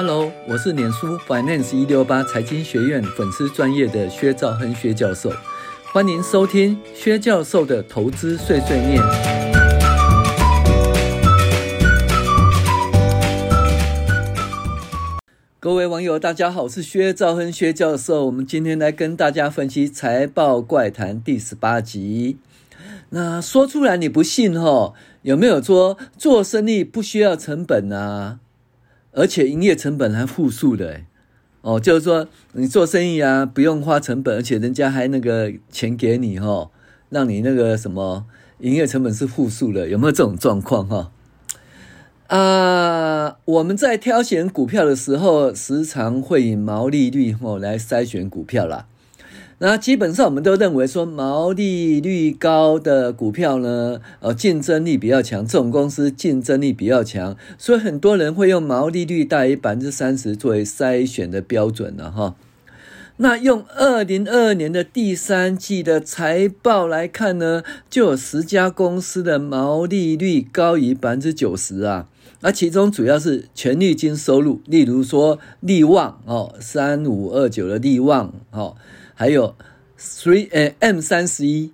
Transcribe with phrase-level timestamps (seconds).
[0.00, 5.28] Hello，我是脸书 Finance 一六八财经学院粉丝专业的薛兆亨薛教授，
[5.92, 9.02] 欢迎收听薛教授的投资碎碎念。
[15.58, 22.38] 各位网友，大家好，我是薛兆亨薛教授，我们今天来跟大家分析财报怪谈第十八集。
[23.10, 24.92] 那说出来你不信齁？
[25.22, 28.38] 有没有说做生意不需要成本啊？
[29.12, 31.00] 而且营业成本还负数的，
[31.62, 36.70] 哦，就是说你做生意啊，不用花成本，而且人家还那个钱给你哈，
[37.10, 38.26] 让你那个什么
[38.60, 41.10] 营业成本是负数的，有没有这种状况哈？
[42.28, 48.86] 啊，我们在挑选股票的时候，时常会以毛利率哦来筛选股票啦。
[49.60, 62.36] 那基本上我们都认为说毛利率高的股票呢，呃，竞争力比较强，这种公司竞争力比较强，所以很多人会用毛利率大于百分之三十作为筛选的标准了哈。
[63.16, 72.06] 那用二零二二年的第三季的财报来看呢，就有十家公司的毛利率高于百分之九十啊，
[72.42, 78.76] 那其中主要是权利金收入，例如说利旺哦，三五二九的利旺哦。
[79.18, 79.56] 还有
[79.98, 81.72] three 呃 M 三十一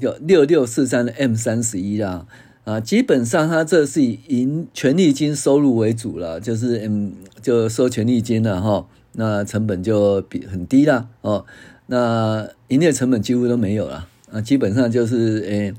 [0.00, 2.26] 有六六四三的 M 三十一啦。
[2.64, 11.46] 啊，基本上它这是以营权利金收入为主了，就是嗯就收权利金了哈，那成本就比很低啦哦，
[11.86, 15.72] 那营业成本几乎都没有了啊，基本上就是呃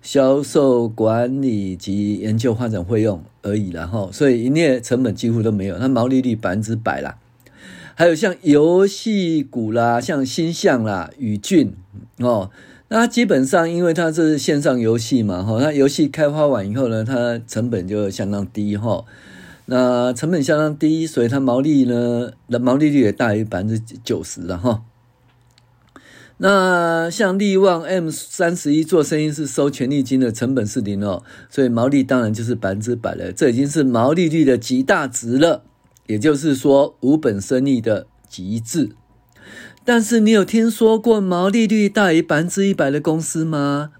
[0.00, 7.18] 销售管理及研究发展费用而已了哈，所以营业成本几乎都没有，它毛利率百分之百啦。
[7.98, 11.72] 还有像游戏股啦，像星象啦、宇峻
[12.18, 12.50] 哦，
[12.88, 19.06] 那基本上因为它这是线上游戏嘛，哈，那游戏开发完以后呢，它成本就相当低哈，
[19.64, 24.82] 那成本相当低，所以它毛利呢，的毛利率也大于百分之九十了哈。
[26.36, 35.62] 那像力旺 M 三十一做生意是收权利金的，成本是零哦，所以毛利当然就是百分之百了，这已经是毛利率的极大值了。
[36.06, 38.90] 也就是说，无本生意的极致。
[39.84, 43.92] 但是，你有听说过毛利率大于百分之一百的公司吗？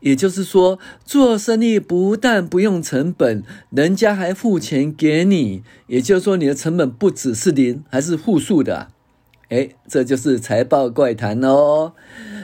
[0.00, 5.62] 也就是说，做生意不但不用成本，人家还付钱给你。
[5.88, 8.88] 也就是说，你的成本不只是零，还是负数的。
[9.48, 11.94] 诶，这就是财报怪谈哦。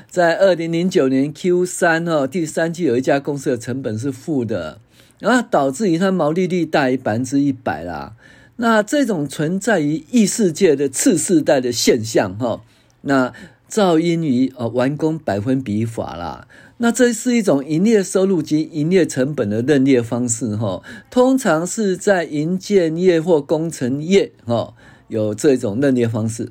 [0.09, 4.81] 在二零零九年 Q 三哦，第三季有一家公司的成本是负的，
[5.21, 8.15] 然后导致于它毛利率大于百分之一百啦。
[8.57, 12.63] 那这种存在于异世界的次世代的现象，哈，
[13.01, 13.33] 那
[13.69, 16.47] 噪音于呃完工百分比法啦。
[16.77, 24.75] 那这是一种营业收入及营业成本的认列方式，哈，通常是在营建业或工程业，哈，
[25.09, 26.51] 有这种认列方式。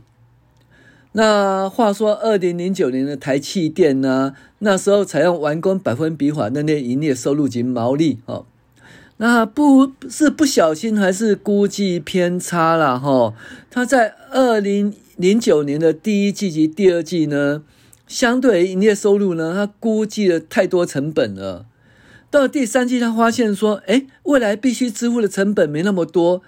[1.13, 8.45] 那话说，二零零九年的台企电呢，那时候采用完工百分比法认列营业收入及毛利，哦。
[9.23, 13.35] 那不是不小心，还是估计偏差了哈？
[13.69, 17.61] 他在二零零九年的第一季及第二季呢，
[18.07, 21.67] 相对营业收入呢，他估计了太多成本了。
[22.31, 26.41] 到了第三季，他发现说，诶，未来必须支付的成本没那么多，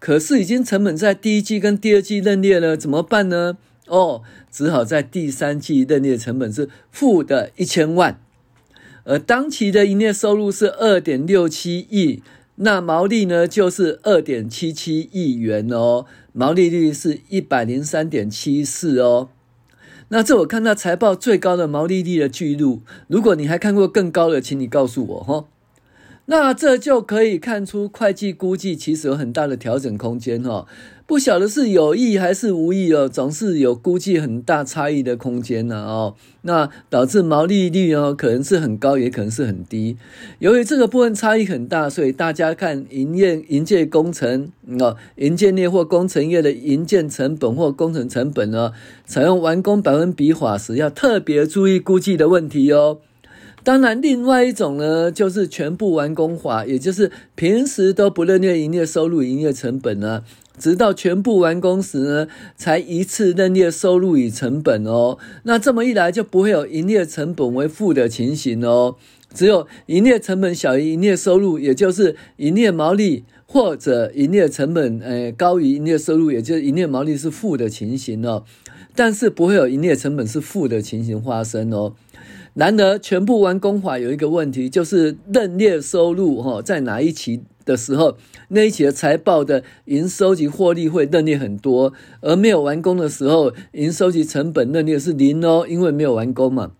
[0.00, 3.56] 可是已经成本在第一季跟第二季认列了，怎么办呢？
[3.86, 8.18] 哦，只好在第三季认列成本是负的一千万。
[9.08, 12.22] 而当期的营业收入是二点六七亿，
[12.56, 19.28] 那毛利呢就是二点七七亿元哦，毛利率是一百零三点七四哦。
[20.08, 25.44] 那这我看到财报最高的毛利率的记录，如果你还看过更高的，请你告诉我哈。
[26.26, 30.66] 那这就可以看出会计估计其实有很大的调整空间哈。
[31.06, 36.16] 不晓得是有意还是无意哦，总是有估计很大差异的空间呢哦。
[36.42, 39.96] 那导致毛利率哦，可能是很高，也可能是很低。
[40.40, 44.50] 由于这个部分差异很大，所以大家看营业营建工程
[44.80, 48.72] 哦，营建业或工程业的营建成本或工程成本呢，
[49.04, 52.98] 采用完工百分比法时，要特别注意估计的问题哦。
[53.66, 60.22] 当然，另外一种呢，就是全部完工法，也就是平时都不认列营业收入、营业成本呢。
[60.56, 65.18] 直到全部完工时呢，才一次认列收入与成本哦。
[65.42, 68.94] 那这么一来，就不会有营业成本为负的情形哦。
[69.34, 78.44] 只有营业成本小于营业收入，也就是营业毛利，或者营业成本诶高于营业收入，也就是营业毛利是负的情形哦。
[78.94, 81.94] 但是不会有营业成本是负的情形发生哦。
[82.56, 88.16] 然而，全部完工法有一个问题，就是认列收入哈，在哪一期的时候，
[88.48, 91.92] 那一期的财报的营收及获利会认列很多，
[92.22, 96.72] 而没有完工的时候，营收及成本认列是零哦，因为没有完工嘛。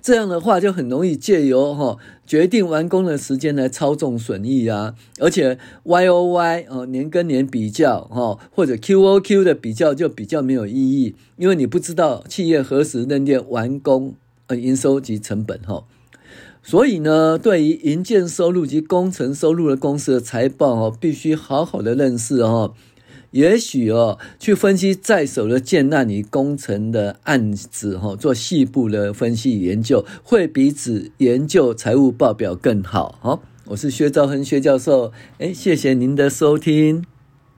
[0.00, 14.14] 这样的话就很容易借由哈决定完工的时间来操纵损益啊，而且 Y O Y 哦年跟年比较哈或者 Q O Q 的比较就比较没有意义，因为你不知道企业何时认列完工
[14.52, 15.84] 呃营收及成本哈，
[16.62, 22.74] 所以呢，对于营建收入及工程收入的公司的财报哦，必须好好的认识哦。
[23.30, 33.18] 也许哦，去分析在手的建案与工程的案子，哈，做细部的分析研究，会比只研究财务报表更好。
[33.22, 37.11] 好，我是薛兆恒薛教授，哎，谢谢您的收听。